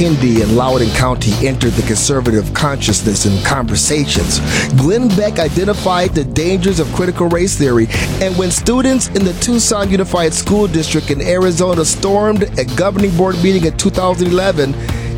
[0.00, 4.38] Kendi and Loudoun County entered the conservative consciousness and conversations,
[4.80, 7.86] Glenn Beck identified the dangers of critical race theory.
[8.22, 13.36] And when students in the Tucson Unified School District in Arizona stormed a governing board
[13.42, 14.74] meeting in 2011,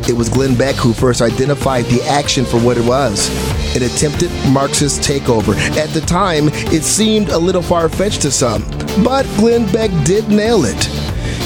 [0.09, 3.29] it was Glenn Beck who first identified the action for what it was
[3.77, 5.55] an attempted Marxist takeover.
[5.77, 8.63] At the time, it seemed a little far fetched to some,
[9.01, 11.02] but Glenn Beck did nail it.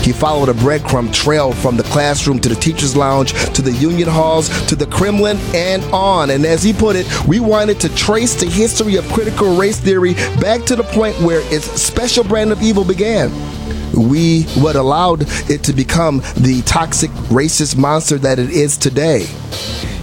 [0.07, 4.07] He followed a breadcrumb trail from the classroom to the teacher's lounge to the union
[4.07, 6.29] halls to the Kremlin and on.
[6.29, 10.13] And as he put it, we wanted to trace the history of critical race theory
[10.39, 13.31] back to the point where its special brand of evil began.
[13.91, 19.25] We what allowed it to become the toxic racist monster that it is today.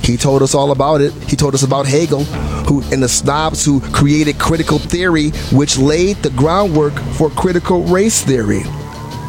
[0.02, 1.14] He told us all about it.
[1.14, 2.24] He told us about Hegel,
[2.68, 8.22] who and the snobs who created critical theory, which laid the groundwork for critical race
[8.22, 8.64] theory.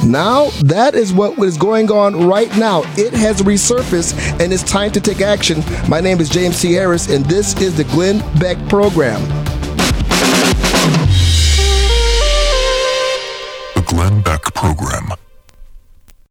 [0.04, 2.82] Now, that is what is going on right now.
[2.98, 5.64] It has resurfaced and it's time to take action.
[5.90, 6.74] My name is James T.
[6.74, 9.22] Harris, and this is the Glenn Beck Program.
[13.76, 15.10] The Glenn Beck Program.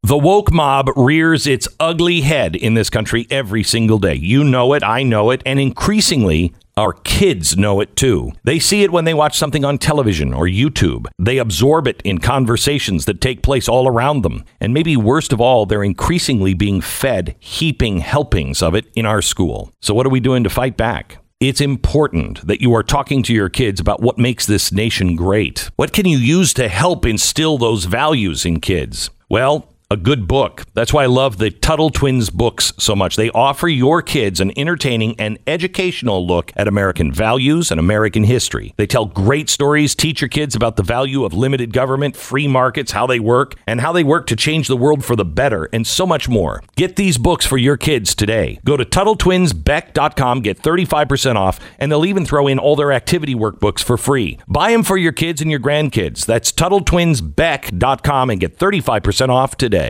[0.02, 4.14] The woke mob rears its ugly head in this country every single day.
[4.14, 8.32] You know it, I know it, and increasingly, our kids know it too.
[8.42, 11.06] They see it when they watch something on television or YouTube.
[11.18, 14.44] They absorb it in conversations that take place all around them.
[14.60, 19.22] And maybe worst of all, they're increasingly being fed heaping helpings of it in our
[19.22, 19.72] school.
[19.80, 21.18] So, what are we doing to fight back?
[21.40, 25.70] It's important that you are talking to your kids about what makes this nation great.
[25.76, 29.10] What can you use to help instill those values in kids?
[29.28, 30.64] Well, a good book.
[30.74, 33.14] That's why I love the Tuttle Twins books so much.
[33.14, 38.74] They offer your kids an entertaining and educational look at American values and American history.
[38.76, 42.90] They tell great stories, teach your kids about the value of limited government, free markets,
[42.90, 45.86] how they work, and how they work to change the world for the better, and
[45.86, 46.60] so much more.
[46.74, 48.58] Get these books for your kids today.
[48.64, 53.82] Go to TuttleTwinsBeck.com, get 35% off, and they'll even throw in all their activity workbooks
[53.84, 54.40] for free.
[54.48, 56.26] Buy them for your kids and your grandkids.
[56.26, 59.83] That's TuttleTwinsBeck.com and get 35% off today.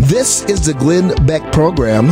[0.00, 2.06] This is the Glenn Beck program.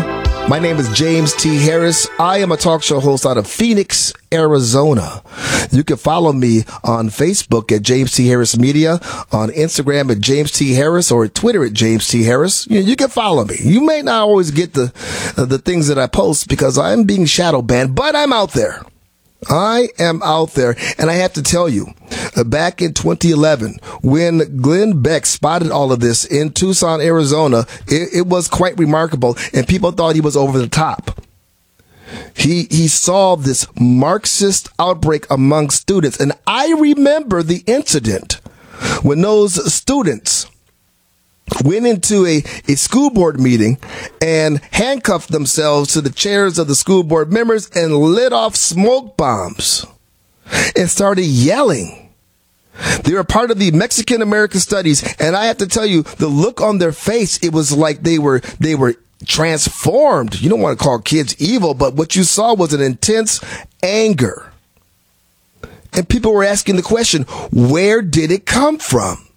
[0.48, 1.58] My name is James T.
[1.58, 2.08] Harris.
[2.18, 5.22] I am a talk show host out of Phoenix, Arizona.
[5.70, 8.26] You can follow me on Facebook at James T.
[8.28, 8.94] Harris Media,
[9.30, 10.72] on Instagram at James T.
[10.72, 12.24] Harris, or Twitter at James T.
[12.24, 12.66] Harris.
[12.68, 13.56] You, you can follow me.
[13.60, 14.92] You may not always get the
[15.36, 18.82] uh, the things that I post because I'm being shadow banned, but I'm out there.
[19.48, 21.86] I am out there, and I have to tell you,
[22.36, 28.08] uh, back in 2011, when Glenn Beck spotted all of this in Tucson, Arizona, it,
[28.14, 31.20] it was quite remarkable, and people thought he was over the top.
[32.34, 38.40] He he saw this Marxist outbreak among students, and I remember the incident
[39.02, 40.46] when those students
[41.64, 43.78] went into a, a school board meeting
[44.20, 49.16] and handcuffed themselves to the chairs of the school board members and lit off smoke
[49.16, 49.86] bombs
[50.76, 52.10] and started yelling.
[53.04, 55.02] They were part of the Mexican American studies.
[55.18, 58.18] And I have to tell you, the look on their face, it was like they
[58.18, 58.94] were, they were
[59.26, 60.40] transformed.
[60.40, 63.40] You don't want to call kids evil, but what you saw was an intense
[63.82, 64.52] anger.
[65.92, 69.27] And people were asking the question, where did it come from?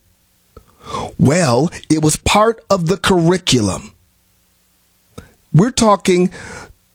[1.18, 3.94] Well, it was part of the curriculum.
[5.54, 6.32] We're talking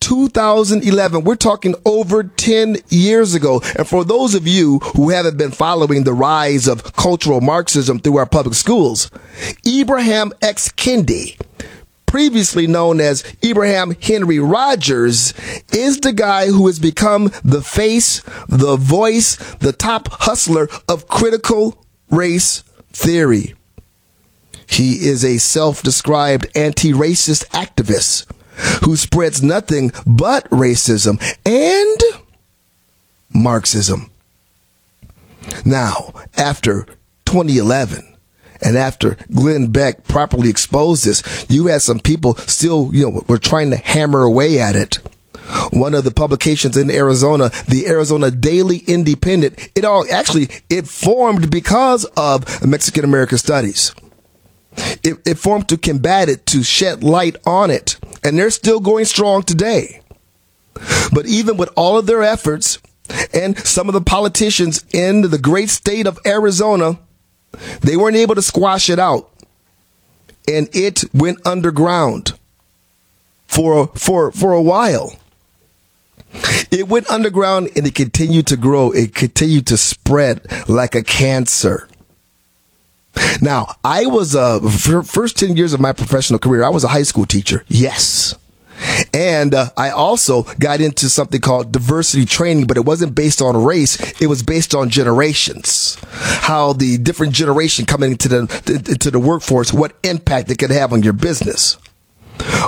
[0.00, 1.24] 2011.
[1.24, 3.60] We're talking over 10 years ago.
[3.76, 8.18] And for those of you who haven't been following the rise of cultural Marxism through
[8.18, 9.10] our public schools,
[9.66, 10.68] Ibrahim X.
[10.68, 11.38] Kendi,
[12.06, 15.34] previously known as Ibrahim Henry Rogers,
[15.72, 21.84] is the guy who has become the face, the voice, the top hustler of critical
[22.10, 23.54] race theory.
[24.66, 28.26] He is a self described anti racist activist
[28.84, 32.22] who spreads nothing but racism and
[33.34, 34.10] Marxism.
[35.64, 36.86] Now, after
[37.26, 38.16] 2011,
[38.62, 43.38] and after Glenn Beck properly exposed this, you had some people still, you know, were
[43.38, 44.96] trying to hammer away at it.
[45.70, 51.50] One of the publications in Arizona, the Arizona Daily Independent, it all actually, it formed
[51.50, 53.94] because of Mexican American studies.
[55.02, 57.98] It, it formed to combat it, to shed light on it.
[58.22, 60.00] And they're still going strong today.
[61.12, 62.78] But even with all of their efforts
[63.32, 66.98] and some of the politicians in the great state of Arizona,
[67.80, 69.30] they weren't able to squash it out.
[70.48, 72.38] And it went underground
[73.46, 75.16] for, for, for a while.
[76.70, 78.90] It went underground and it continued to grow.
[78.90, 81.88] It continued to spread like a cancer.
[83.40, 84.60] Now, I was, uh,
[85.04, 87.64] first 10 years of my professional career, I was a high school teacher.
[87.68, 88.34] Yes.
[89.12, 93.62] And uh, I also got into something called diversity training, but it wasn't based on
[93.62, 94.20] race.
[94.20, 95.96] It was based on generations.
[96.02, 100.92] How the different generation coming into the, into the workforce, what impact it could have
[100.92, 101.78] on your business.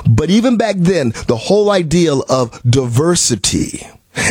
[0.09, 3.87] But even back then, the whole ideal of diversity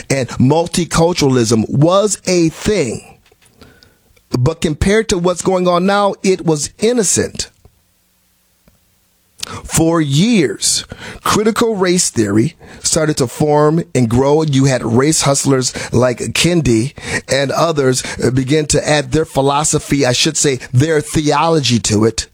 [0.10, 3.17] and multiculturalism was a thing.
[4.30, 7.50] But compared to what's going on now, it was innocent.
[9.64, 10.84] For years,
[11.24, 14.42] critical race theory started to form and grow.
[14.42, 16.94] You had race hustlers like Kendi
[17.32, 22.28] and others begin to add their philosophy, I should say, their theology to it.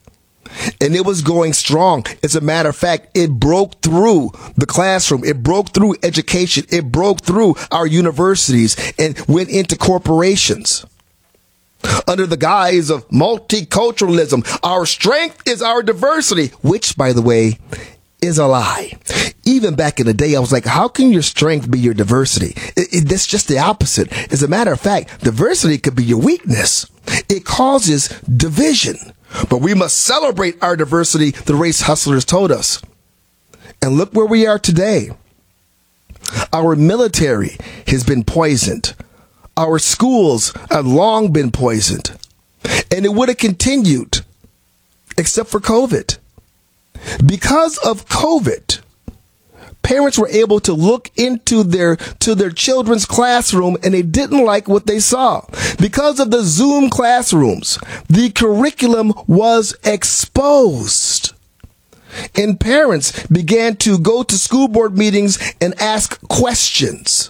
[0.81, 2.05] And it was going strong.
[2.23, 5.23] As a matter of fact, it broke through the classroom.
[5.23, 6.65] It broke through education.
[6.69, 10.85] It broke through our universities and went into corporations
[12.07, 14.59] under the guise of multiculturalism.
[14.63, 17.57] Our strength is our diversity, which, by the way,
[18.21, 18.93] is a lie.
[19.45, 22.53] Even back in the day, I was like, how can your strength be your diversity?
[22.77, 24.11] It, it, that's just the opposite.
[24.31, 26.89] As a matter of fact, diversity could be your weakness.
[27.29, 28.97] It causes division.
[29.49, 32.81] But we must celebrate our diversity, the race hustlers told us.
[33.81, 35.09] And look where we are today.
[36.53, 37.57] Our military
[37.87, 38.95] has been poisoned.
[39.55, 42.17] Our schools have long been poisoned.
[42.91, 44.21] And it would have continued
[45.17, 46.17] except for COVID.
[47.25, 48.81] Because of COVID,
[49.83, 54.67] parents were able to look into their to their children's classroom and they didn't like
[54.67, 55.45] what they saw
[55.79, 57.77] because of the zoom classrooms
[58.07, 61.33] the curriculum was exposed
[62.35, 67.29] and parents began to go to school board meetings and ask questions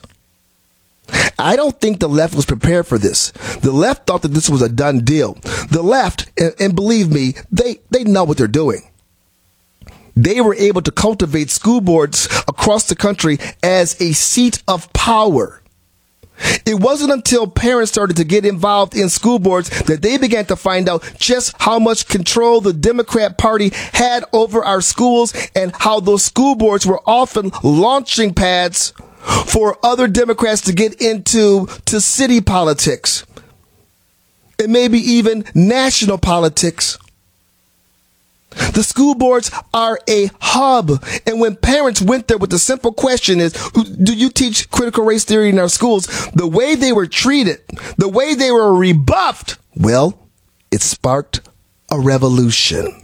[1.37, 3.31] I don't think the left was prepared for this.
[3.61, 5.33] The left thought that this was a done deal.
[5.69, 8.89] The left, and, and believe me, they, they know what they're doing.
[10.15, 15.61] They were able to cultivate school boards across the country as a seat of power.
[16.65, 20.55] It wasn't until parents started to get involved in school boards that they began to
[20.55, 25.99] find out just how much control the Democrat Party had over our schools and how
[25.99, 32.41] those school boards were often launching pads for other Democrats to get into to city
[32.41, 33.25] politics
[34.59, 36.97] and maybe even national politics.
[38.73, 41.03] The school boards are a hub.
[41.25, 45.25] And when parents went there with the simple question is, do you teach critical race
[45.25, 46.05] theory in our schools?
[46.33, 47.61] The way they were treated,
[47.97, 50.19] the way they were rebuffed, well,
[50.71, 51.41] it sparked
[51.89, 53.02] a revolution.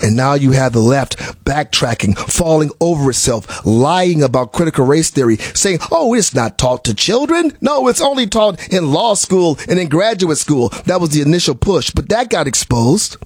[0.00, 5.36] And now you have the left backtracking, falling over itself, lying about critical race theory,
[5.36, 7.56] saying, oh, it's not taught to children.
[7.60, 10.68] No, it's only taught in law school and in graduate school.
[10.86, 13.16] That was the initial push, but that got exposed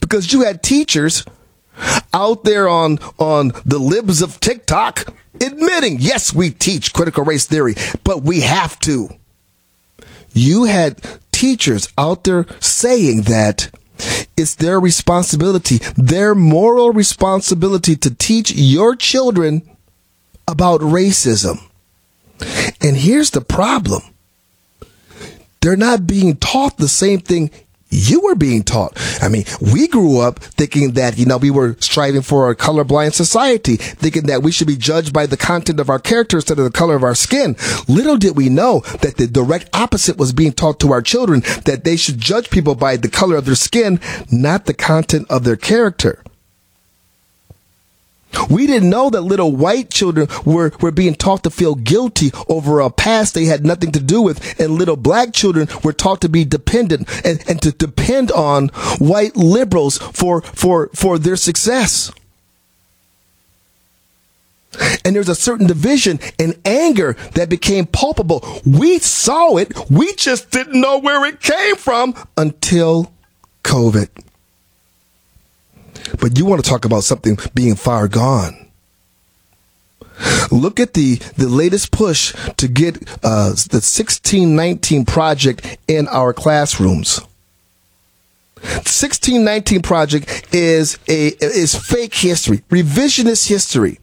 [0.00, 1.24] because you had teachers
[2.12, 7.74] out there on, on the libs of TikTok admitting, yes, we teach critical race theory,
[8.04, 9.08] but we have to.
[10.32, 11.00] You had
[11.32, 13.70] teachers out there saying that
[14.36, 19.62] it's their responsibility, their moral responsibility to teach your children
[20.48, 21.60] about racism.
[22.80, 24.02] And here's the problem.
[25.60, 27.50] They're not being taught the same thing
[27.94, 28.92] you were being taught.
[29.22, 33.14] I mean, we grew up thinking that, you know, we were striving for a colorblind
[33.14, 36.64] society, thinking that we should be judged by the content of our character instead of
[36.64, 37.56] the color of our skin.
[37.88, 41.84] Little did we know that the direct opposite was being taught to our children, that
[41.84, 45.56] they should judge people by the color of their skin, not the content of their
[45.56, 46.22] character.
[48.50, 52.80] We didn't know that little white children were, were being taught to feel guilty over
[52.80, 56.28] a past they had nothing to do with, and little black children were taught to
[56.28, 62.12] be dependent and, and to depend on white liberals for, for, for their success.
[65.04, 68.44] And there's a certain division and anger that became palpable.
[68.64, 73.12] We saw it, we just didn't know where it came from until
[73.62, 74.23] COVID.
[76.20, 78.68] But you want to talk about something being far gone.
[80.50, 87.20] Look at the, the latest push to get uh, the 1619 project in our classrooms.
[88.64, 93.98] 1619 project is a is fake history, revisionist history.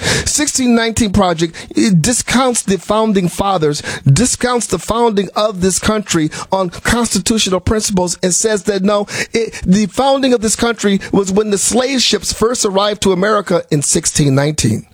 [0.00, 8.18] 1619 Project discounts the founding fathers, discounts the founding of this country on constitutional principles,
[8.22, 12.32] and says that no, it, the founding of this country was when the slave ships
[12.32, 14.86] first arrived to America in 1619.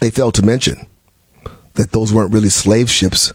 [0.00, 0.86] They failed to mention
[1.74, 3.32] that those weren't really slave ships.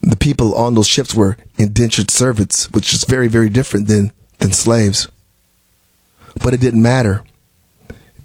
[0.00, 4.52] The people on those ships were indentured servants, which is very, very different than, than
[4.52, 5.08] slaves.
[6.42, 7.24] But it didn't matter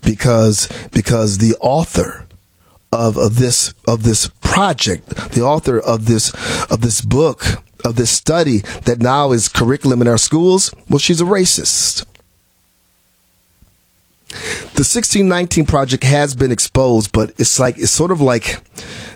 [0.01, 2.25] because, because the author
[2.91, 6.31] of, of this, of this project, the author of this,
[6.71, 11.21] of this book, of this study that now is curriculum in our schools, well, she's
[11.21, 12.05] a racist.
[14.29, 18.61] The 1619 project has been exposed, but it's like, it's sort of like,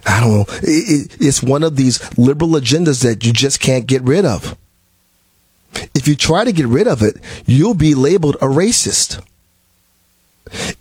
[0.06, 3.86] I don't know, it, it, it's one of these liberal agendas that you just can't
[3.86, 4.58] get rid of.
[5.94, 9.22] If you try to get rid of it, you'll be labeled a racist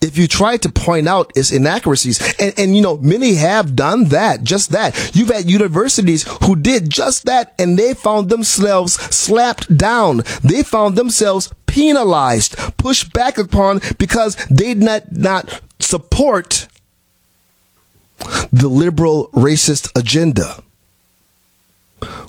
[0.01, 4.05] if you try to point out its inaccuracies, and, and you know, many have done
[4.07, 5.15] that, just that.
[5.15, 10.23] You've had universities who did just that and they found themselves slapped down.
[10.43, 16.67] They found themselves penalized, pushed back upon because they did not, not support
[18.53, 20.63] the liberal racist agenda.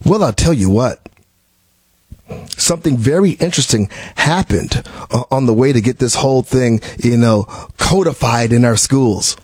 [0.05, 1.10] Well, I'll tell you what
[2.57, 7.43] something very interesting happened uh, on the way to get this whole thing, you know,
[7.77, 9.37] codified in our schools.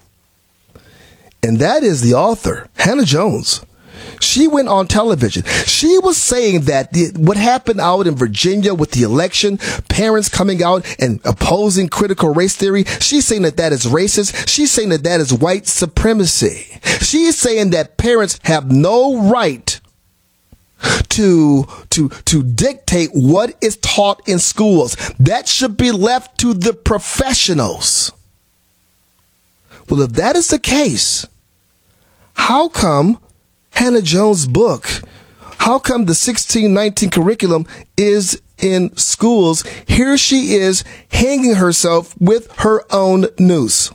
[1.43, 3.61] And that is the author, Hannah Jones.
[4.19, 5.43] She went on television.
[5.65, 9.57] She was saying that the, what happened out in Virginia with the election,
[9.89, 14.47] parents coming out and opposing critical race theory, she's saying that that is racist.
[14.47, 16.79] She's saying that that is white supremacy.
[17.01, 19.76] She's saying that parents have no right
[21.09, 24.95] to to to dictate what is taught in schools.
[25.19, 28.11] That should be left to the professionals.
[29.89, 31.25] Well, if that is the case,
[32.33, 33.19] how come
[33.71, 34.85] Hannah Jones' book,
[35.59, 37.65] how come the 1619 curriculum
[37.95, 39.63] is in schools?
[39.87, 43.91] Here she is hanging herself with her own noose.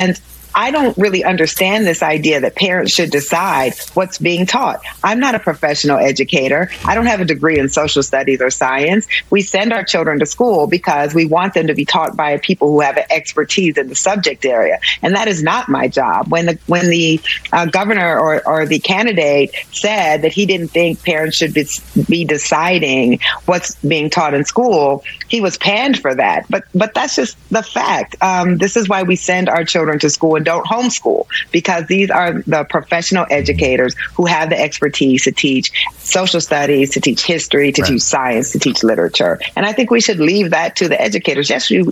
[0.00, 0.20] And
[0.54, 4.80] I don't really understand this idea that parents should decide what's being taught.
[5.02, 6.70] I'm not a professional educator.
[6.84, 9.06] I don't have a degree in social studies or science.
[9.30, 12.68] We send our children to school because we want them to be taught by people
[12.70, 16.30] who have expertise in the subject area, and that is not my job.
[16.30, 17.20] When the when the
[17.52, 21.66] uh, governor or, or the candidate said that he didn't think parents should be,
[22.08, 26.46] be deciding what's being taught in school, he was panned for that.
[26.50, 28.16] But but that's just the fact.
[28.20, 32.42] Um, this is why we send our children to school don't homeschool because these are
[32.42, 37.82] the professional educators who have the expertise to teach social studies, to teach history, to
[37.82, 37.92] right.
[37.92, 39.40] teach science, to teach literature.
[39.56, 41.50] And I think we should leave that to the educators.
[41.50, 41.90] Yes, we.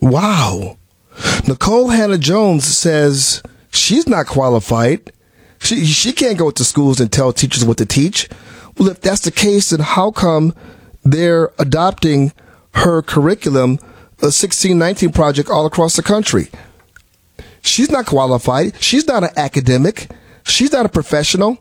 [0.00, 0.76] Wow.
[1.42, 5.12] Nikole Hannah Jones says she's not qualified.
[5.60, 8.28] She, she can't go to schools and tell teachers what to teach.
[8.76, 10.54] Well, if that's the case, then how come
[11.04, 12.32] they're adopting
[12.74, 13.78] her curriculum,
[14.22, 16.48] a 1619 project all across the country?
[17.62, 18.80] She's not qualified.
[18.80, 20.10] She's not an academic.
[20.44, 21.58] She's not a professional.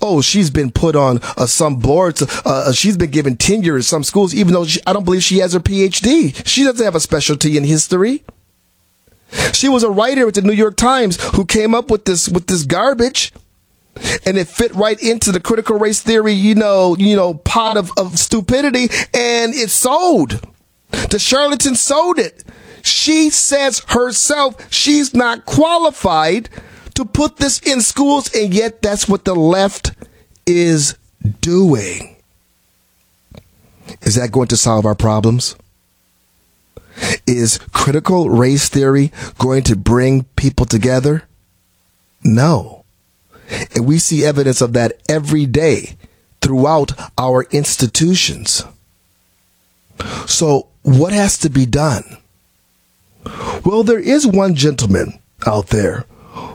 [0.00, 2.22] Oh, she's been put on uh, some boards.
[2.22, 5.22] Uh, uh she's been given tenure in some schools, even though she, I don't believe
[5.22, 6.46] she has her PhD.
[6.46, 8.22] She doesn't have a specialty in history.
[9.52, 12.48] She was a writer at the New York Times who came up with this with
[12.48, 13.32] this garbage,
[14.26, 17.90] and it fit right into the critical race theory, you know, you know, pot of,
[17.96, 20.46] of stupidity, and it sold.
[21.10, 22.44] The charlatan sold it.
[22.82, 26.48] She says herself she's not qualified
[26.94, 29.92] to put this in schools, and yet that's what the left
[30.46, 30.96] is
[31.40, 32.16] doing.
[34.02, 35.56] Is that going to solve our problems?
[37.26, 41.24] Is critical race theory going to bring people together?
[42.22, 42.84] No.
[43.74, 45.96] And we see evidence of that every day
[46.40, 48.64] throughout our institutions.
[50.26, 52.18] So, what has to be done?
[53.64, 56.06] Well, there is one gentleman out there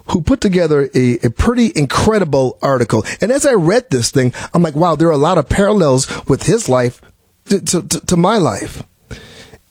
[0.10, 3.06] who put together a, a pretty incredible article.
[3.22, 6.08] And as I read this thing, I'm like, wow, there are a lot of parallels
[6.28, 7.02] with his life
[7.46, 8.84] to, to, to my life.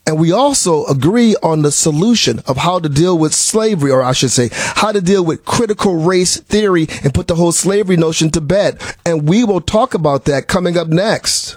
[0.07, 4.13] And we also agree on the solution of how to deal with slavery, or I
[4.13, 8.31] should say, how to deal with critical race theory and put the whole slavery notion
[8.31, 8.81] to bed.
[9.05, 11.57] And we will talk about that coming up next.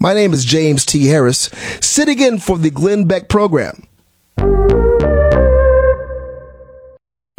[0.00, 1.06] My name is James T.
[1.08, 1.50] Harris,
[1.80, 3.87] sitting in for the Glenn Beck program.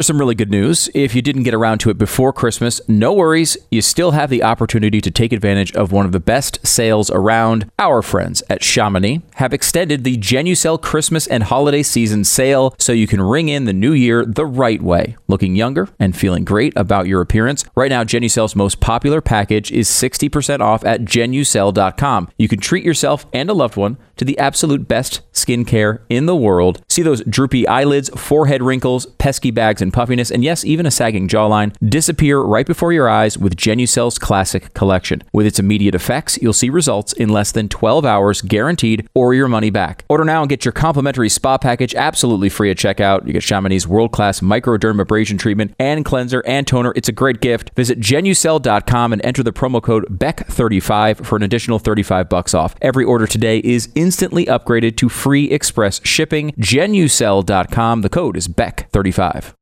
[0.02, 0.88] Some really good news.
[0.94, 3.58] If you didn't get around to it before Christmas, no worries.
[3.70, 7.70] You still have the opportunity to take advantage of one of the best sales around.
[7.78, 13.06] Our friends at Chamonix have extended the Genucel Christmas and holiday season sale so you
[13.06, 17.06] can ring in the new year the right way, looking younger and feeling great about
[17.06, 17.66] your appearance.
[17.74, 22.30] Right now, Genucel's most popular package is 60% off at genucel.com.
[22.38, 26.36] You can treat yourself and a loved one to the absolute best skincare in the
[26.36, 26.82] world.
[26.90, 31.26] See those droopy eyelids, forehead wrinkles, pesky bags and puffiness, and yes, even a sagging
[31.26, 35.22] jawline disappear right before your eyes with Genucel's Classic Collection.
[35.32, 39.48] With its immediate effects, you'll see results in less than 12 hours guaranteed or your
[39.48, 40.04] money back.
[40.10, 43.26] Order now and get your complimentary spa package absolutely free at checkout.
[43.26, 46.92] You get Chamonix's world-class microdermabrasion treatment and cleanser and toner.
[46.94, 47.70] It's a great gift.
[47.74, 52.74] Visit Genucel.com and enter the promo code BECK35 for an additional 35 bucks off.
[52.82, 56.50] Every order today is instantly upgraded to free express shipping.
[56.58, 58.02] Genucel.com.
[58.02, 59.59] The code is BECK35.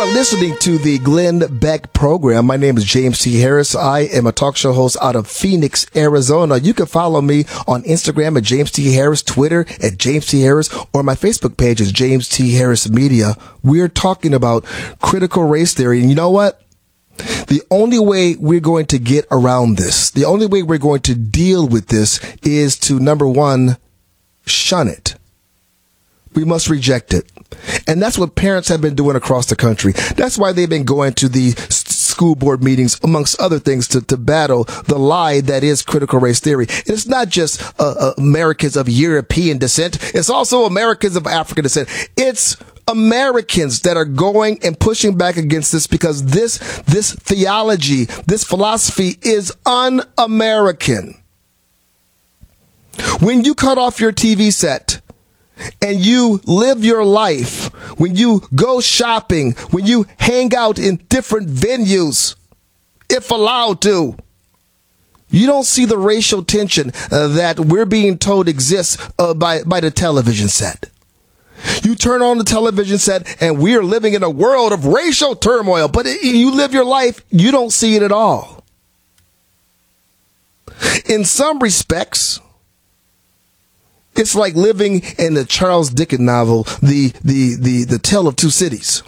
[0.00, 2.46] You are listening to the Glenn Beck program.
[2.46, 3.38] My name is James T.
[3.38, 3.74] Harris.
[3.74, 6.56] I am a talk show host out of Phoenix, Arizona.
[6.56, 8.94] You can follow me on Instagram at James T.
[8.94, 10.40] Harris, Twitter at James T.
[10.40, 12.54] Harris, or my Facebook page is James T.
[12.54, 13.36] Harris Media.
[13.62, 14.64] We're talking about
[15.02, 16.00] critical race theory.
[16.00, 16.62] And you know what?
[17.18, 21.14] The only way we're going to get around this, the only way we're going to
[21.14, 23.76] deal with this is to number one,
[24.46, 25.16] shun it.
[26.34, 27.30] We must reject it.
[27.86, 29.92] And that's what parents have been doing across the country.
[30.16, 34.16] That's why they've been going to the school board meetings, amongst other things, to, to
[34.16, 36.66] battle the lie that is critical race theory.
[36.86, 39.98] It's not just uh, uh, Americans of European descent.
[40.14, 41.88] It's also Americans of African descent.
[42.16, 42.56] It's
[42.86, 49.16] Americans that are going and pushing back against this because this, this theology, this philosophy
[49.22, 51.16] is un-American.
[53.20, 55.00] When you cut off your TV set,
[55.80, 57.66] and you live your life,
[57.98, 62.36] when you go shopping, when you hang out in different venues,
[63.08, 64.16] if allowed to,
[65.30, 69.80] you don't see the racial tension uh, that we're being told exists uh, by, by
[69.80, 70.90] the television set.
[71.82, 75.88] You turn on the television set and we're living in a world of racial turmoil,
[75.88, 78.64] but it, you live your life, you don't see it at all.
[81.08, 82.40] In some respects,
[84.20, 88.50] it's like living in the Charles Dickens novel, the, the, the, the Tale of Two
[88.50, 89.02] Cities.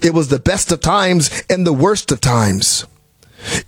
[0.00, 2.86] It was the best of times and the worst of times.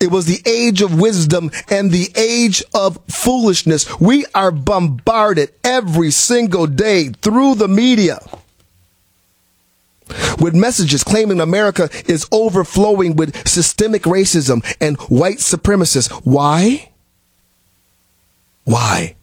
[0.00, 4.00] It was the age of wisdom and the age of foolishness.
[4.00, 8.18] We are bombarded every single day through the media
[10.40, 16.10] with messages claiming America is overflowing with systemic racism and white supremacists.
[16.24, 16.90] Why?
[18.64, 19.17] Why?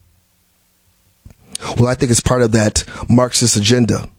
[1.77, 4.09] Well, I think it's part of that Marxist agenda.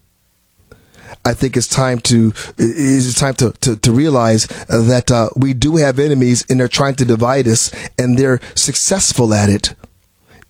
[1.25, 5.77] I think it's time to it's time to to, to realize that uh, we do
[5.77, 9.75] have enemies and they're trying to divide us, and they're successful at it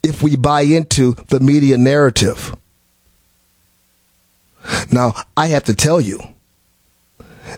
[0.02, 2.54] if we buy into the media narrative.
[4.92, 6.20] Now, I have to tell you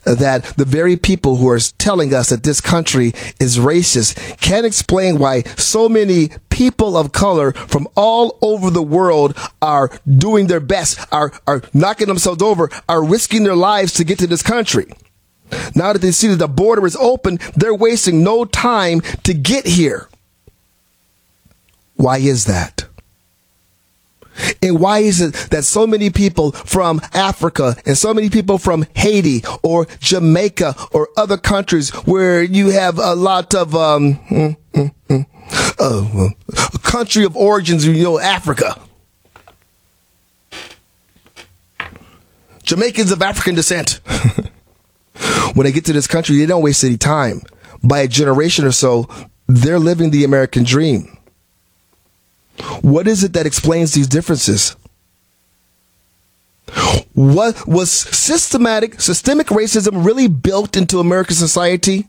[0.05, 5.18] that the very people who are telling us that this country is racist can't explain
[5.18, 10.98] why so many people of color from all over the world are doing their best,
[11.12, 14.87] are, are knocking themselves over, are risking their lives to get to this country.
[15.74, 19.66] Now that they see that the border is open, they're wasting no time to get
[19.66, 20.09] here.
[21.94, 22.88] Why is that?
[24.62, 28.87] And why is it that so many people from Africa and so many people from
[28.94, 34.94] Haiti or Jamaica or other countries where you have a lot of um, mm, mm,
[35.09, 35.27] mm,
[35.79, 38.81] uh, country of origins, you know, Africa.
[42.62, 44.01] Jamaicans of African descent.
[45.55, 47.40] when they get to this country, they don't waste any time.
[47.83, 49.09] By a generation or so,
[49.46, 51.17] they're living the American dream.
[52.81, 54.77] What is it that explains these differences?
[57.14, 62.07] What was systematic, systemic racism really built into American society?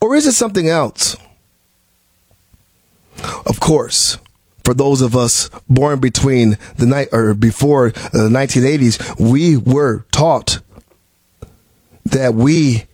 [0.00, 1.16] Or is it something else?
[3.46, 4.18] Of course,
[4.64, 10.04] for those of us born between the night or before uh, the 1980s, we were
[10.12, 10.60] taught
[12.04, 12.84] that we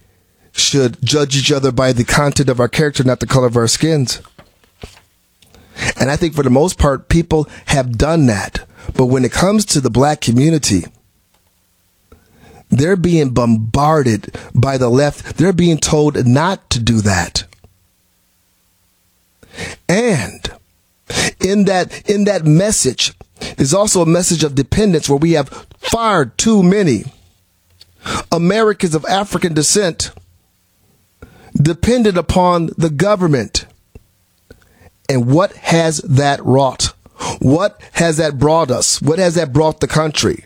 [0.52, 3.68] should judge each other by the content of our character, not the color of our
[3.68, 4.20] skins.
[5.96, 8.66] And I think for the most part, people have done that.
[8.94, 10.85] But when it comes to the black community,
[12.70, 15.37] they're being bombarded by the left.
[15.37, 17.44] They're being told not to do that.
[19.88, 20.50] And
[21.40, 23.12] in that, in that message
[23.58, 27.04] is also a message of dependence where we have far too many
[28.30, 30.12] Americans of African descent
[31.54, 33.66] dependent upon the government
[35.08, 36.92] and what has that wrought?
[37.40, 39.00] What has that brought us?
[39.00, 40.44] What has that brought the country?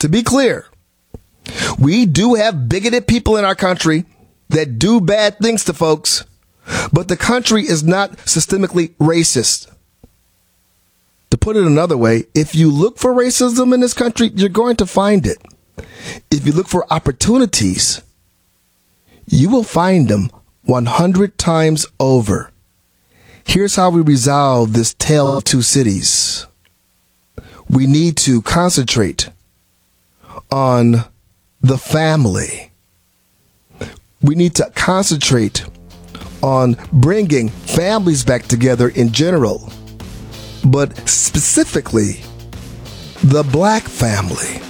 [0.00, 0.66] To be clear,
[1.78, 4.04] we do have bigoted people in our country
[4.48, 6.24] that do bad things to folks,
[6.92, 9.70] but the country is not systemically racist.
[11.30, 14.76] To put it another way, if you look for racism in this country, you're going
[14.76, 15.38] to find it.
[16.30, 18.02] If you look for opportunities,
[19.26, 20.30] you will find them
[20.70, 22.52] 100 times over.
[23.44, 26.46] Here's how we resolve this tale of two cities.
[27.68, 29.30] We need to concentrate
[30.52, 31.06] on
[31.60, 32.70] the family.
[34.22, 35.64] We need to concentrate
[36.40, 39.72] on bringing families back together in general,
[40.64, 42.20] but specifically
[43.24, 44.62] the black family.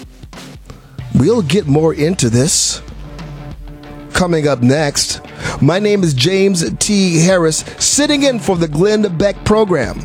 [1.14, 2.80] We'll get more into this
[4.14, 5.19] coming up next.
[5.62, 7.22] My name is James T.
[7.22, 9.98] Harris, sitting in for the Glenn Beck program.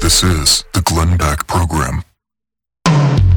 [0.00, 2.04] This is the Glenn Beck Program.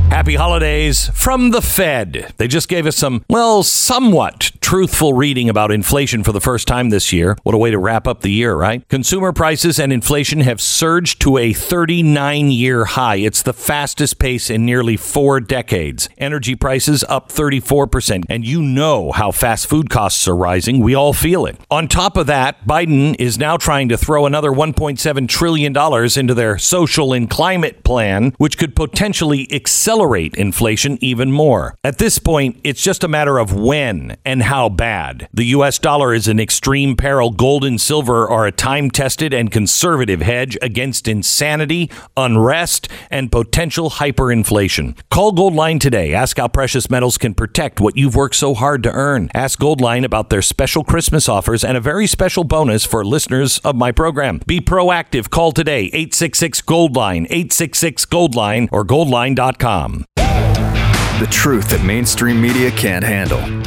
[0.10, 2.34] Happy holidays from the Fed.
[2.38, 6.90] They just gave us some, well, somewhat truthful reading about inflation for the first time
[6.90, 7.38] this year.
[7.44, 8.86] What a way to wrap up the year, right?
[8.90, 13.16] Consumer prices and inflation have surged to a 39 year high.
[13.16, 16.10] It's the fastest pace in nearly four decades.
[16.18, 18.26] Energy prices up 34%.
[18.30, 20.82] And you know how fast food costs are rising.
[20.82, 21.58] We all feel it.
[21.72, 25.78] On top of that, Biden is now trying to throw another $1.7 trillion
[26.20, 31.78] into their social and climate plan, which could potentially accelerate inflation even more.
[31.86, 35.30] At this point, it's just a matter of when and how bad.
[35.32, 37.30] The US dollar is an extreme peril.
[37.30, 43.92] Gold and silver are a time tested and conservative hedge against insanity, unrest, and potential
[43.92, 44.98] hyperinflation.
[45.12, 46.14] Call Goldline today.
[46.14, 49.30] Ask how precious metals can protect what you've worked so hard to earn.
[49.36, 53.76] Ask Goldline about their special Christmas offers and a very special bonus for listeners of
[53.76, 54.42] my program.
[54.48, 55.30] Be proactive.
[55.30, 60.06] Call today 866 Goldline, 866 Goldline, or goldline.com.
[60.16, 63.67] The truth that mainstream media can't handle.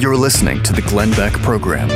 [0.00, 1.90] You're listening to the Glenn Beck Program.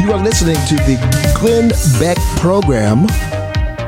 [0.00, 0.96] You are listening to the
[1.38, 1.68] Glenn
[2.00, 3.02] Beck program.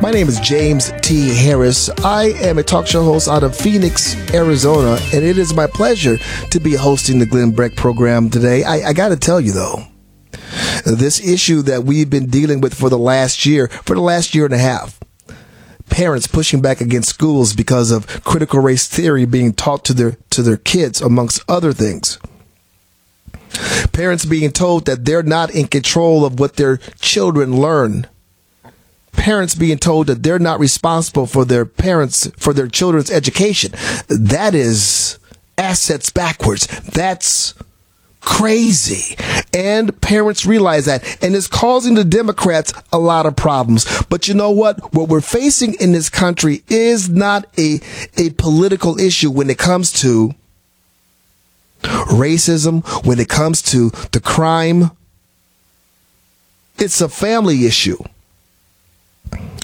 [0.02, 1.34] My name is James T.
[1.34, 1.88] Harris.
[2.04, 6.18] I am a talk show host out of Phoenix, Arizona, and it is my pleasure
[6.50, 8.64] to be hosting the Glenn Beck program today.
[8.64, 9.82] I, I got to tell you, though,
[10.84, 14.44] this issue that we've been dealing with for the last year, for the last year
[14.44, 15.00] and a half,
[15.88, 20.42] parents pushing back against schools because of critical race theory being taught to their to
[20.42, 22.18] their kids, amongst other things.
[23.92, 28.06] Parents being told that they're not in control of what their children learn.
[29.12, 33.72] Parents being told that they're not responsible for their parents, for their children's education.
[34.08, 35.18] That is
[35.56, 36.66] assets backwards.
[36.66, 37.54] That's
[38.26, 39.16] crazy.
[39.54, 41.22] And parents realize that.
[41.22, 43.86] And it's causing the Democrats a lot of problems.
[44.10, 44.92] But you know what?
[44.92, 47.80] What we're facing in this country is not a,
[48.18, 50.34] a political issue when it comes to
[51.82, 54.90] racism, when it comes to the crime.
[56.78, 58.02] It's a family issue.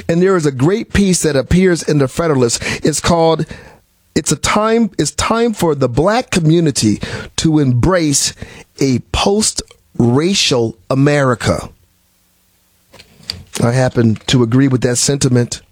[0.09, 2.63] And there is a great piece that appears in the Federalist.
[2.85, 3.45] It's called
[4.15, 7.01] it's a time it's time for the black community
[7.37, 8.35] to embrace
[8.81, 11.69] a post-racial America.
[13.63, 15.63] I happen to agree with that sentiment.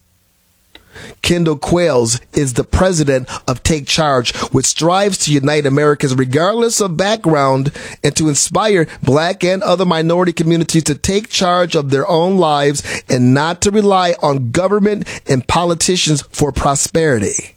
[1.22, 6.96] Kendall Qualls is the president of Take Charge, which strives to unite Americans regardless of
[6.96, 7.72] background
[8.04, 12.82] and to inspire black and other minority communities to take charge of their own lives
[13.08, 17.56] and not to rely on government and politicians for prosperity.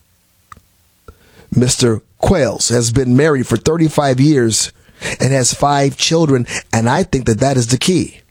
[1.54, 2.02] Mr.
[2.22, 4.72] Qualls has been married for 35 years
[5.20, 8.22] and has five children, and I think that that is the key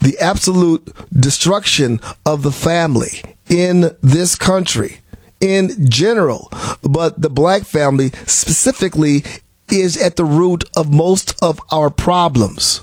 [0.00, 5.00] the absolute destruction of the family in this country
[5.40, 6.48] in general,
[6.82, 9.24] but the black family specifically
[9.70, 12.82] is at the root of most of our problems.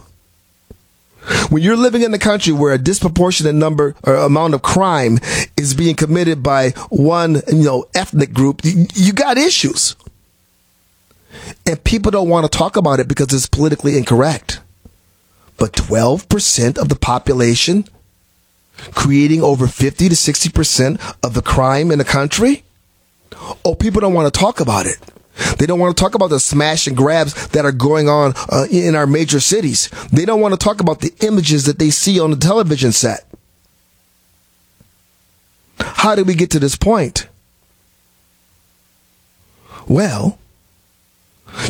[1.50, 5.20] When you're living in a country where a disproportionate number or amount of crime
[5.58, 9.96] is being committed by one, you know, ethnic group, you, you got issues.
[11.66, 14.62] And people don't want to talk about it because it's politically incorrect
[15.58, 17.86] but 12% of the population
[18.94, 22.64] creating over 50 to 60% of the crime in the country?
[23.66, 24.98] Oh, people don't want to talk about it.
[25.58, 28.66] They don't want to talk about the smash and grabs that are going on uh,
[28.72, 29.90] in our major cities.
[30.12, 33.27] They don't want to talk about the images that they see on the television set.
[35.80, 37.28] How did we get to this point?
[39.88, 40.38] Well,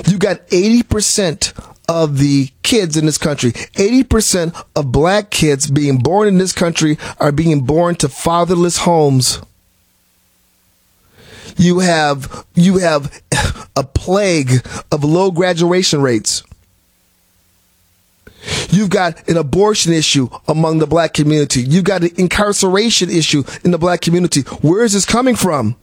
[0.07, 1.53] you got 80%
[1.87, 6.97] of the kids in this country, 80% of black kids being born in this country
[7.19, 9.41] are being born to fatherless homes.
[11.57, 16.43] You have, you have a plague of low graduation rates.
[18.69, 21.61] You've got an abortion issue among the black community.
[21.61, 24.41] You've got an incarceration issue in the black community.
[24.61, 25.75] Where is this coming from?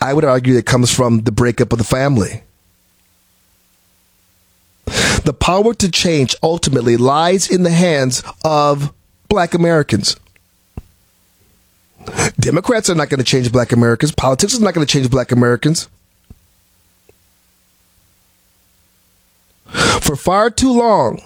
[0.00, 2.42] I would argue it comes from the breakup of the family.
[5.24, 8.92] The power to change ultimately lies in the hands of
[9.28, 10.16] black Americans.
[12.38, 14.12] Democrats are not going to change black Americans.
[14.12, 15.88] Politics is not going to change black Americans.
[19.70, 21.20] For far too long,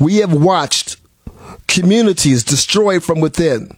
[0.00, 0.96] we have watched
[1.68, 3.76] communities destroyed from within.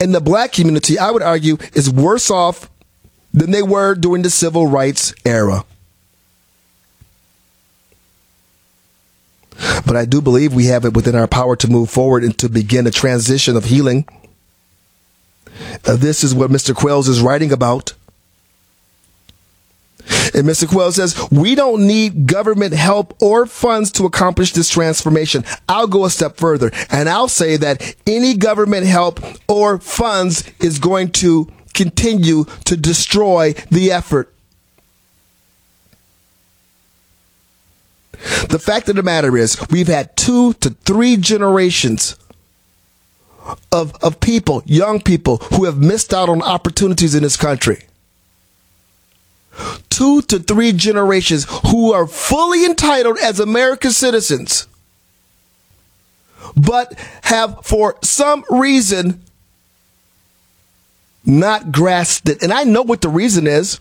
[0.00, 2.68] And the black community, I would argue, is worse off
[3.32, 5.64] than they were during the civil rights era.
[9.86, 12.48] But I do believe we have it within our power to move forward and to
[12.48, 14.06] begin a transition of healing.
[15.86, 16.74] Uh, this is what Mr.
[16.74, 17.94] Qualls is writing about.
[20.34, 20.66] And Mr.
[20.66, 25.44] Qualls says, we don't need government help or funds to accomplish this transformation.
[25.68, 30.78] I'll go a step further and I'll say that any government help or funds is
[30.78, 34.32] going to continue to destroy the effort.
[38.48, 42.16] The fact of the matter is, we've had two to three generations
[43.72, 47.82] of, of people, young people, who have missed out on opportunities in this country
[49.92, 54.66] two to three generations who are fully entitled as American citizens,
[56.56, 59.20] but have for some reason
[61.26, 62.42] not grasped it.
[62.42, 63.78] And I know what the reason is.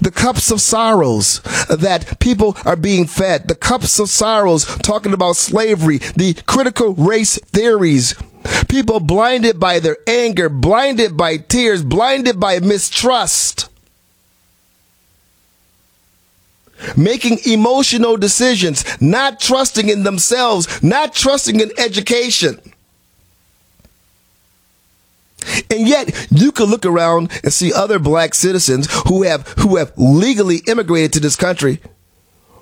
[0.00, 5.34] The cups of sorrows that people are being fed, the cups of sorrows talking about
[5.34, 8.14] slavery, the critical race theories,
[8.68, 13.68] People blinded by their anger, blinded by tears, blinded by mistrust.
[16.96, 22.60] Making emotional decisions, not trusting in themselves, not trusting in education.
[25.70, 29.92] And yet you could look around and see other black citizens who have who have
[29.96, 31.80] legally immigrated to this country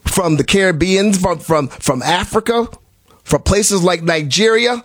[0.04, 2.68] from the Caribbean, from from, from Africa,
[3.24, 4.84] from places like Nigeria,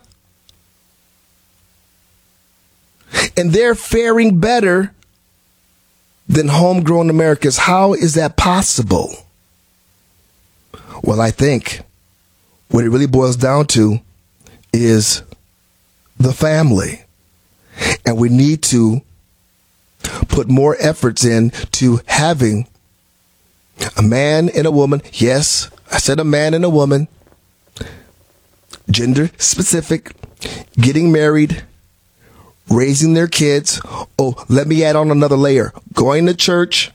[3.35, 4.93] and they're faring better
[6.27, 7.57] than homegrown Americans.
[7.57, 9.13] How is that possible?
[11.03, 11.81] Well, I think
[12.69, 13.99] what it really boils down to
[14.71, 15.23] is
[16.17, 17.03] the family.
[18.05, 19.01] And we need to
[20.27, 22.67] put more efforts in to having
[23.97, 25.01] a man and a woman.
[25.13, 27.07] Yes, I said a man and a woman,
[28.91, 30.13] gender specific,
[30.79, 31.63] getting married,
[32.69, 33.81] raising their kids.
[34.17, 36.91] Oh, let me add on another layer going to church.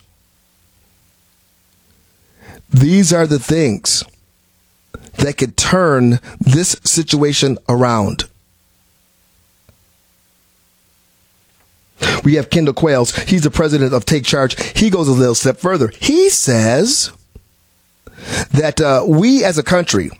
[2.70, 4.02] These are the things
[5.18, 8.24] that could turn this situation around.
[12.24, 13.16] We have Kendall Qualls.
[13.28, 14.60] He's the president of Take Charge.
[14.76, 15.92] He goes a little step further.
[16.00, 17.12] He says
[18.52, 20.10] that uh, we as a country,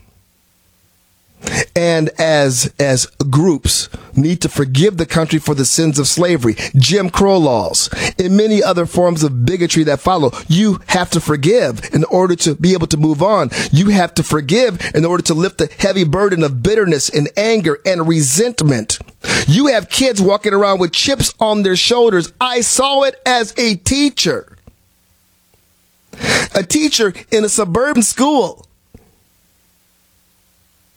[1.77, 7.11] and as as groups need to forgive the country for the sins of slavery, Jim
[7.11, 10.31] Crow laws, and many other forms of bigotry that follow.
[10.49, 13.51] You have to forgive in order to be able to move on.
[13.73, 17.79] You have to forgive in order to lift the heavy burden of bitterness and anger
[17.85, 18.99] and resentment.
[19.47, 22.33] You have kids walking around with chips on their shoulders.
[22.41, 24.57] I saw it as a teacher.
[26.55, 28.67] A teacher in a suburban school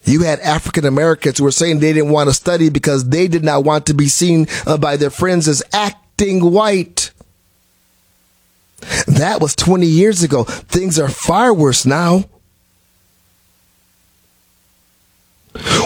[0.07, 3.43] you had African Americans who were saying they didn't want to study because they did
[3.43, 7.11] not want to be seen uh, by their friends as acting white.
[9.07, 10.43] That was 20 years ago.
[10.43, 12.25] Things are far worse now.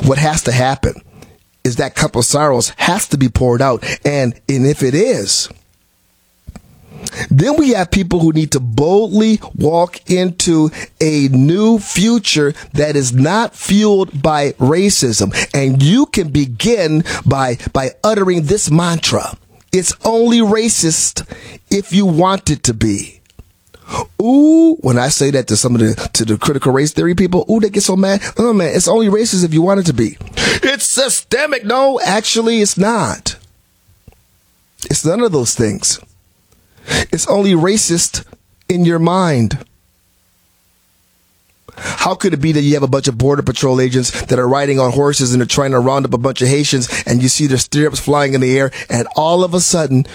[0.04, 1.02] What has to happen
[1.64, 3.84] is that cup of sorrows has to be poured out.
[4.06, 5.50] And, and if it is,
[7.30, 13.14] Then we have people who need to boldly walk into a new future that is
[13.14, 15.34] not fueled by racism.
[15.54, 19.38] And you can begin by, by uttering this mantra.
[19.72, 21.26] It's only racist
[21.70, 23.22] if you want it to be.
[24.22, 27.46] Ooh, when I say that to some of the to the critical race theory people,
[27.50, 28.22] ooh, they get so mad.
[28.38, 30.18] Oh man, it's only racist if you want it to be.
[30.64, 31.66] It's systemic.
[31.66, 33.38] No, actually, it's not.
[34.86, 36.00] It's none of those things.
[37.12, 38.26] It's only racist
[38.70, 39.66] in your mind.
[41.76, 44.48] How could it be that you have a bunch of border patrol agents that are
[44.48, 47.30] riding on horses and they're trying to round up a bunch of Haitians and you
[47.30, 50.06] see their stirrups flying in the air and all of a sudden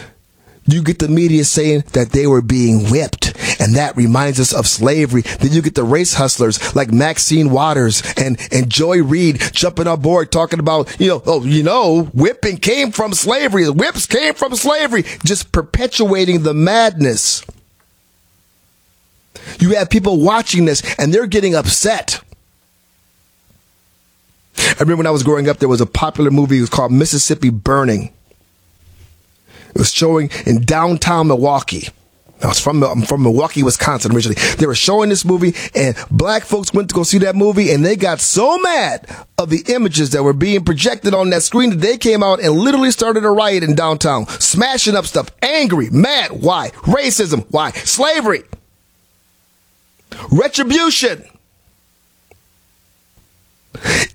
[0.67, 3.35] you get the media saying that they were being whipped.
[3.61, 5.23] And that reminds us of slavery.
[5.23, 10.01] Then you get the race hustlers like Maxine Waters and, and Joy Reid jumping on
[10.01, 13.69] board talking about, you know, oh, you know, whipping came from slavery.
[13.71, 15.05] Whips came from slavery.
[15.25, 17.45] Just perpetuating the madness.
[19.61, 22.21] You have people watching this and they're getting upset.
[24.59, 26.67] I remember when I was growing up, there was a popular movie.
[26.67, 28.13] Called Mississippi Burning.
[29.77, 31.91] It was showing in downtown Milwaukee.
[32.43, 34.41] I was from I'm from Milwaukee, Wisconsin originally.
[34.57, 37.85] They were showing this movie, and black folks went to go see that movie, and
[37.85, 41.77] they got so mad of the images that were being projected on that screen that
[41.77, 46.31] they came out and literally started a riot in downtown, smashing up stuff, angry, mad.
[46.31, 46.71] Why?
[46.71, 47.45] Racism.
[47.51, 47.73] Why?
[47.73, 48.45] Slavery.
[50.31, 51.23] Retribution.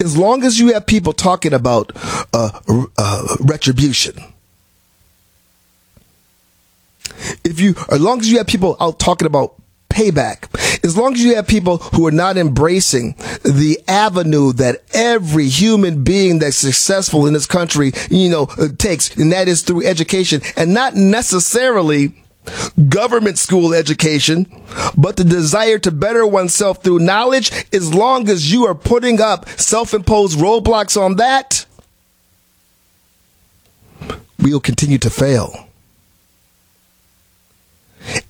[0.03, 1.91] As long as you have people talking about
[2.33, 2.49] uh,
[2.97, 4.15] uh, retribution
[7.43, 9.55] if you, as long as you have people out talking about
[9.89, 10.47] payback,
[10.83, 16.03] as long as you have people who are not embracing the avenue that every human
[16.03, 20.41] being that's successful in this country, you know, uh, takes, and that is through education
[20.55, 22.13] and not necessarily
[22.89, 24.47] government school education,
[24.97, 29.47] but the desire to better oneself through knowledge, as long as you are putting up
[29.49, 31.65] self-imposed roadblocks on that,
[34.39, 35.67] we'll continue to fail.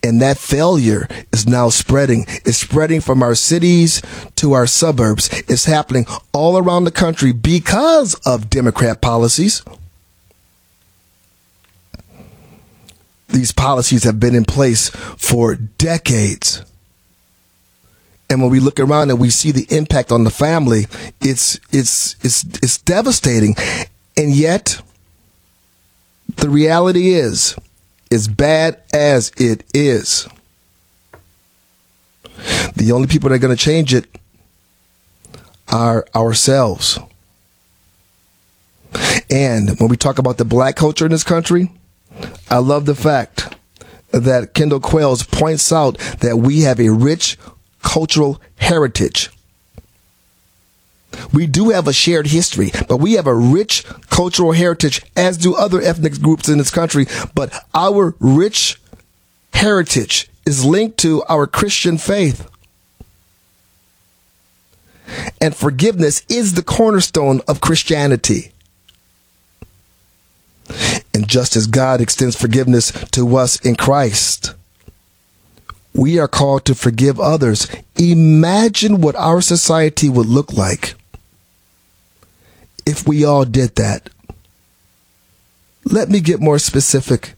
[0.03, 2.25] And that failure is now spreading.
[2.43, 4.01] It's spreading from our cities
[4.37, 5.29] to our suburbs.
[5.47, 9.63] It's happening all around the country because of Democrat policies.
[13.29, 16.63] These policies have been in place for decades.
[18.29, 20.87] And when we look around and we see the impact on the family,
[21.19, 23.55] it's, it's, it's, it's devastating.
[24.17, 24.81] And yet,
[26.37, 27.55] the reality is,
[28.11, 30.27] as bad as it is,
[32.75, 34.05] the only people that are going to change it
[35.69, 36.99] are ourselves.
[39.29, 41.71] And when we talk about the black culture in this country,
[42.49, 43.55] I love the fact
[44.11, 47.37] that Kendall Qualls points out that we have a rich
[47.81, 49.29] cultural heritage.
[51.33, 55.55] We do have a shared history, but we have a rich cultural heritage, as do
[55.55, 57.05] other ethnic groups in this country.
[57.35, 58.79] But our rich
[59.53, 62.49] heritage is linked to our Christian faith.
[65.39, 68.51] And forgiveness is the cornerstone of Christianity.
[71.13, 74.53] And just as God extends forgiveness to us in Christ,
[75.93, 77.67] we are called to forgive others.
[77.97, 80.95] Imagine what our society would look like
[82.85, 84.09] if we all did that.
[85.85, 87.33] Let me get more specific.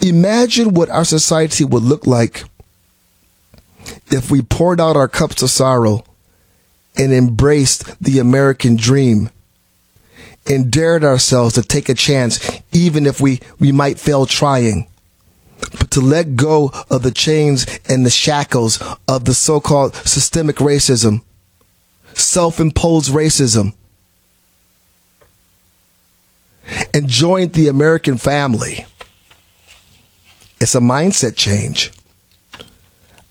[0.00, 2.44] Imagine what our society would look like
[4.10, 6.04] if we poured out our cups of sorrow
[6.96, 9.30] and embraced the American dream
[10.46, 14.88] and dared ourselves to take a chance, even if we, we might fail trying.
[15.78, 20.56] But to let go of the chains and the shackles of the so called systemic
[20.56, 21.22] racism,
[22.14, 23.74] self imposed racism,
[26.92, 28.86] and join the American family.
[30.60, 31.92] It's a mindset change.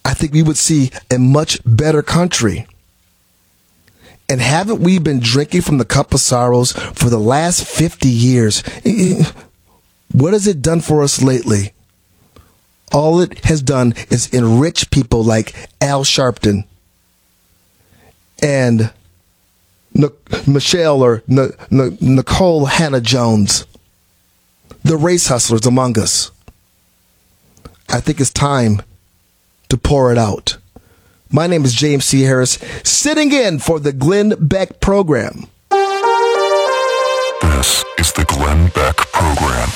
[0.06, 2.66] I think we would see a much better country.
[4.30, 8.64] And haven't we been drinking from the cup of sorrows for the last 50 years?
[10.12, 11.74] What has it done for us lately?
[12.94, 16.66] All it has done is enrich people like Al Sharpton
[18.42, 18.92] and
[19.98, 20.10] N-
[20.45, 23.66] Michelle or N- N- Nikole Hannah Jones,
[24.84, 26.32] the race hustlers among us.
[27.89, 28.82] I think it's time
[29.70, 30.58] to pour it out.
[31.32, 32.22] My name is James T.
[32.22, 35.48] Harris, sitting in for the Glenn Beck program.
[37.41, 39.70] This is the Glenn Beck program.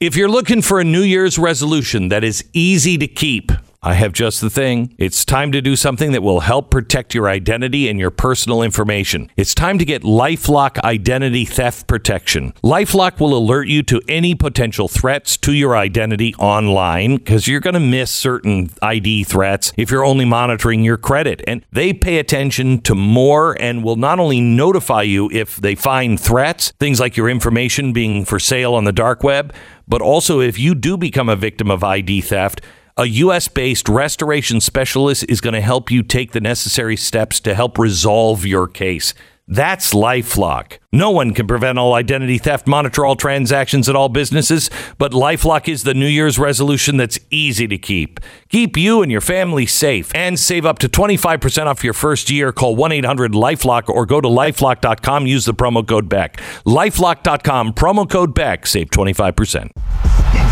[0.00, 3.50] If you're looking for a New Year's resolution that is easy to keep,
[3.80, 4.92] I have just the thing.
[4.98, 9.30] It's time to do something that will help protect your identity and your personal information.
[9.36, 12.54] It's time to get Lifelock identity theft protection.
[12.64, 17.74] Lifelock will alert you to any potential threats to your identity online because you're going
[17.74, 21.40] to miss certain ID threats if you're only monitoring your credit.
[21.46, 26.18] And they pay attention to more and will not only notify you if they find
[26.18, 29.54] threats, things like your information being for sale on the dark web,
[29.86, 32.60] but also if you do become a victim of ID theft
[32.98, 37.54] a US based restoration specialist is going to help you take the necessary steps to
[37.54, 39.14] help resolve your case.
[39.50, 40.78] That's Lifelock.
[40.92, 44.68] No one can prevent all identity theft, monitor all transactions at all businesses,
[44.98, 48.20] but Lifelock is the New Year's resolution that's easy to keep.
[48.50, 52.52] Keep you and your family safe and save up to 25% off your first year.
[52.52, 55.26] Call 1 800 Lifelock or go to lifelock.com.
[55.26, 56.36] Use the promo code BECK.
[56.66, 58.66] Lifelock.com, promo code BECK.
[58.66, 60.47] Save 25%.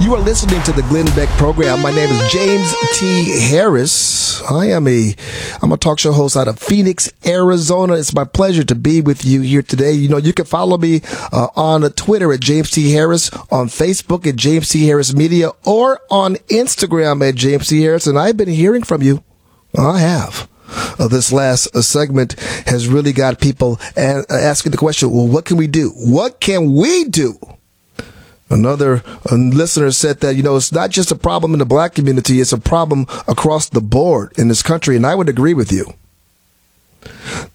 [0.00, 1.80] You are listening to the Glenn Beck program.
[1.80, 3.38] My name is James T.
[3.48, 4.42] Harris.
[4.50, 5.14] I am a
[5.62, 7.94] I'm a talk show host out of Phoenix, Arizona.
[7.94, 9.92] It's my pleasure to be with you here today.
[9.92, 12.90] You know, you can follow me uh, on Twitter at James T.
[12.92, 14.86] Harris, on Facebook at James T.
[14.88, 17.80] Harris Media, or on Instagram at James T.
[17.82, 18.08] Harris.
[18.08, 19.22] And I've been hearing from you.
[19.78, 20.48] I have.
[20.98, 22.32] Uh, this last uh, segment
[22.66, 25.90] has really got people a- asking the question, well, what can we do?
[25.90, 27.38] What can we do?
[28.52, 32.40] Another listener said that, you know, it's not just a problem in the black community,
[32.40, 34.94] it's a problem across the board in this country.
[34.94, 35.94] And I would agree with you.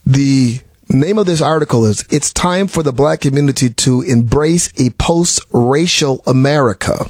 [0.05, 4.89] The name of this article is It's Time for the Black Community to Embrace a
[4.91, 7.09] Post Racial America.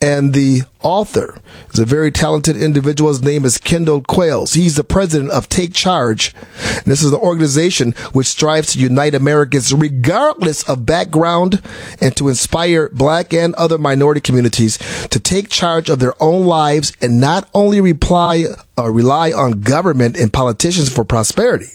[0.00, 1.40] And the author
[1.72, 3.10] is a very talented individual.
[3.10, 4.54] His name is Kendall Qualls.
[4.54, 6.34] He's the president of Take Charge.
[6.76, 11.60] And this is an organization which strives to unite Americans regardless of background
[12.00, 14.78] and to inspire black and other minority communities
[15.08, 18.44] to take charge of their own lives and not only reply,
[18.78, 21.70] uh, rely on government and politicians for prosperity.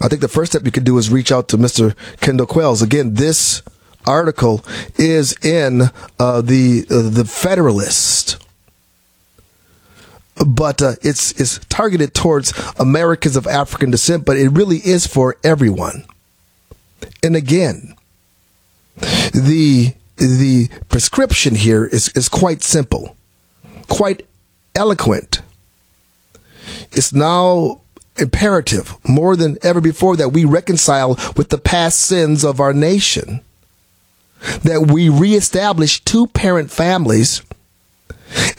[0.00, 1.96] I think the first step you could do is reach out to Mr.
[2.20, 2.82] Kendall Qualls.
[2.82, 3.62] Again, this
[4.06, 4.64] article
[4.96, 5.82] is in
[6.18, 8.44] uh, the uh, the Federalist,
[10.46, 15.36] but uh, it's it's targeted towards Americans of African descent, but it really is for
[15.44, 16.04] everyone.
[17.22, 17.94] And again,
[18.96, 23.16] the the prescription here is is quite simple,
[23.88, 24.26] quite
[24.74, 25.42] eloquent.
[26.92, 27.80] It's now
[28.18, 33.40] imperative more than ever before that we reconcile with the past sins of our nation
[34.62, 37.42] that we reestablish two parent families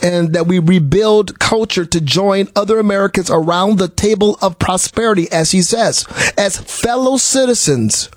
[0.01, 5.51] and that we rebuild culture to join other Americans around the table of prosperity, as
[5.51, 6.05] he says,
[6.37, 8.09] as fellow citizens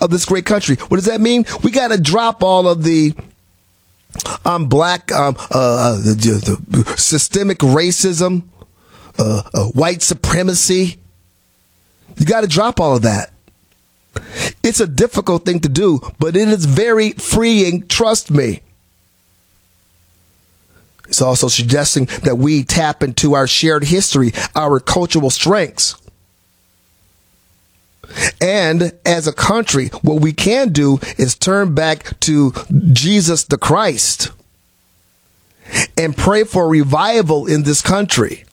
[0.00, 0.76] of this great country.
[0.76, 1.44] What does that mean?
[1.62, 3.14] We got to drop all of the
[4.44, 8.44] um, black, um, uh, the, the systemic racism,
[9.18, 10.98] uh, uh, white supremacy.
[12.16, 13.32] You got to drop all of that.
[14.62, 18.62] It's a difficult thing to do, but it is very freeing, trust me.
[21.08, 25.96] It's also suggesting that we tap into our shared history, our cultural strengths.
[28.40, 32.52] And as a country, what we can do is turn back to
[32.92, 34.30] Jesus the Christ
[35.96, 38.44] and pray for revival in this country.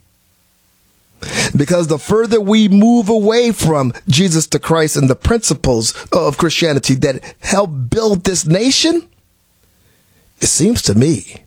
[1.55, 6.95] Because the further we move away from Jesus the Christ and the principles of Christianity
[6.95, 9.07] that help build this nation,
[10.39, 11.43] it seems to me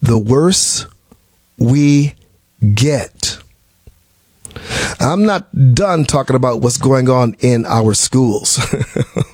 [0.00, 0.86] the worse
[1.58, 2.14] we
[2.74, 3.38] get.
[5.00, 8.58] I'm not done talking about what's going on in our schools.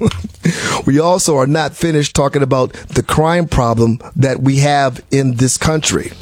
[0.87, 5.57] we also are not finished talking about the crime problem that we have in this
[5.57, 6.13] country.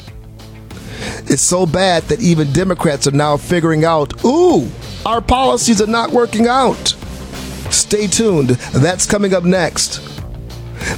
[1.25, 4.69] It's so bad that even Democrats are now figuring out, ooh,
[5.05, 6.95] our policies are not working out.
[7.69, 8.49] Stay tuned.
[8.49, 10.01] That's coming up next.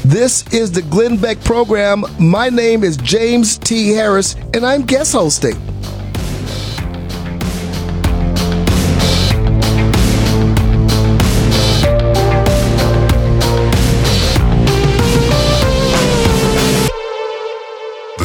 [0.03, 2.03] This is the Glenn Beck program.
[2.19, 3.89] My name is James T.
[3.91, 5.55] Harris, and I'm guest hosting.